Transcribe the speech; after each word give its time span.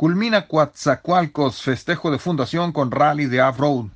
Culmina 0.00 0.48
Coatzacoalcos, 0.48 1.60
festejo 1.60 2.10
de 2.10 2.18
fundación 2.18 2.72
con 2.72 2.90
rally 2.90 3.26
de 3.26 3.42
off-road. 3.42 3.90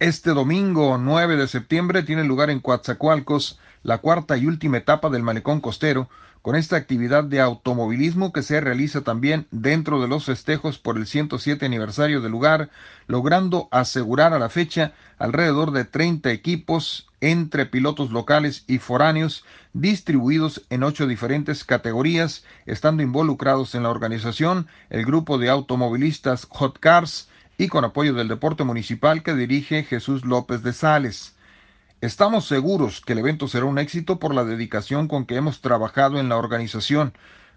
Este 0.00 0.30
domingo 0.30 0.98
9 0.98 1.36
de 1.36 1.46
septiembre 1.46 2.02
tiene 2.02 2.24
lugar 2.24 2.50
en 2.50 2.58
Coatzacoalcos 2.58 3.60
la 3.84 3.98
cuarta 3.98 4.36
y 4.36 4.46
última 4.46 4.78
etapa 4.78 5.08
del 5.08 5.22
malecón 5.22 5.60
costero, 5.60 6.08
con 6.42 6.56
esta 6.56 6.74
actividad 6.74 7.22
de 7.22 7.40
automovilismo 7.40 8.32
que 8.32 8.42
se 8.42 8.60
realiza 8.60 9.02
también 9.02 9.46
dentro 9.52 10.02
de 10.02 10.08
los 10.08 10.24
festejos 10.24 10.78
por 10.78 10.96
el 10.96 11.06
107 11.06 11.64
aniversario 11.64 12.20
del 12.20 12.32
lugar, 12.32 12.70
logrando 13.06 13.68
asegurar 13.70 14.34
a 14.34 14.40
la 14.40 14.48
fecha 14.48 14.94
alrededor 15.16 15.70
de 15.70 15.84
30 15.84 16.32
equipos 16.32 17.06
entre 17.20 17.64
pilotos 17.64 18.10
locales 18.10 18.64
y 18.66 18.78
foráneos 18.78 19.44
distribuidos 19.74 20.66
en 20.70 20.82
ocho 20.82 21.06
diferentes 21.06 21.62
categorías, 21.62 22.44
estando 22.66 23.04
involucrados 23.04 23.76
en 23.76 23.84
la 23.84 23.90
organización 23.90 24.66
el 24.90 25.06
grupo 25.06 25.38
de 25.38 25.50
automovilistas 25.50 26.48
Hot 26.50 26.80
Cars 26.80 27.28
y 27.58 27.68
con 27.68 27.84
apoyo 27.84 28.14
del 28.14 28.28
deporte 28.28 28.64
municipal 28.64 29.22
que 29.22 29.34
dirige 29.34 29.84
Jesús 29.84 30.24
López 30.24 30.62
de 30.62 30.72
Sales. 30.72 31.34
Estamos 32.00 32.46
seguros 32.46 33.00
que 33.00 33.12
el 33.12 33.20
evento 33.20 33.48
será 33.48 33.64
un 33.64 33.78
éxito 33.78 34.18
por 34.18 34.34
la 34.34 34.44
dedicación 34.44 35.08
con 35.08 35.24
que 35.24 35.36
hemos 35.36 35.60
trabajado 35.60 36.18
en 36.18 36.28
la 36.28 36.36
organización. 36.36 37.14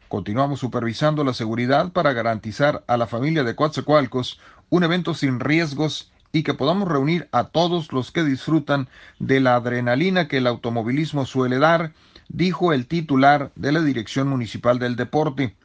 Continuamos 0.07 0.59
supervisando 0.59 1.23
la 1.23 1.33
seguridad 1.33 1.91
para 1.91 2.13
garantizar 2.13 2.83
a 2.87 2.95
la 2.95 3.07
familia 3.07 3.43
de 3.43 3.55
Coatzacoalcos 3.55 4.39
un 4.69 4.83
evento 4.83 5.13
sin 5.13 5.39
riesgos 5.39 6.11
y 6.31 6.43
que 6.43 6.53
podamos 6.53 6.87
reunir 6.87 7.27
a 7.31 7.45
todos 7.45 7.91
los 7.91 8.11
que 8.11 8.23
disfrutan 8.23 8.87
de 9.19 9.39
la 9.39 9.55
adrenalina 9.55 10.27
que 10.27 10.37
el 10.37 10.47
automovilismo 10.47 11.25
suele 11.25 11.57
dar, 11.57 11.93
dijo 12.29 12.73
el 12.73 12.85
titular 12.87 13.51
de 13.55 13.71
la 13.71 13.81
Dirección 13.81 14.27
Municipal 14.27 14.79
del 14.79 14.95
Deporte. 14.95 15.55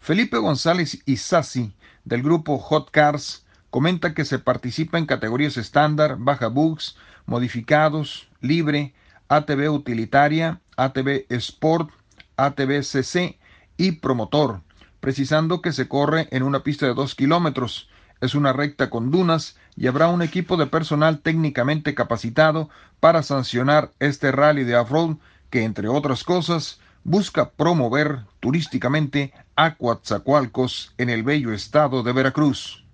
Felipe 0.00 0.38
González 0.38 1.02
Isasi, 1.06 1.72
del 2.04 2.22
grupo 2.22 2.58
Hot 2.58 2.90
Cars, 2.90 3.44
comenta 3.70 4.14
que 4.14 4.24
se 4.24 4.38
participa 4.38 4.98
en 4.98 5.06
categorías 5.06 5.56
estándar, 5.56 6.16
baja 6.18 6.48
bugs, 6.48 6.96
modificados, 7.26 8.28
libre, 8.40 8.94
ATV 9.28 9.70
utilitaria, 9.70 10.60
ATV 10.76 11.26
Sport, 11.28 11.90
ATV 12.36 12.82
CC 12.82 13.38
y 13.76 13.92
promotor, 13.92 14.62
precisando 15.00 15.60
que 15.60 15.72
se 15.72 15.88
corre 15.88 16.28
en 16.30 16.42
una 16.42 16.62
pista 16.62 16.86
de 16.86 16.94
2 16.94 17.14
kilómetros. 17.14 17.88
Es 18.20 18.34
una 18.34 18.52
recta 18.52 18.90
con 18.90 19.10
dunas 19.10 19.56
y 19.76 19.86
habrá 19.86 20.08
un 20.08 20.22
equipo 20.22 20.56
de 20.56 20.66
personal 20.66 21.20
técnicamente 21.20 21.94
capacitado 21.94 22.68
para 23.00 23.22
sancionar 23.22 23.92
este 24.00 24.32
rally 24.32 24.64
de 24.64 24.76
off-road 24.76 25.18
que, 25.50 25.64
entre 25.64 25.88
otras 25.88 26.24
cosas, 26.24 26.80
busca 27.04 27.50
promover 27.50 28.20
turísticamente 28.40 29.32
a 29.54 29.76
Coatzacoalcos 29.76 30.94
en 30.98 31.10
el 31.10 31.22
bello 31.22 31.52
estado 31.52 32.02
de 32.02 32.12
Veracruz. 32.12 32.87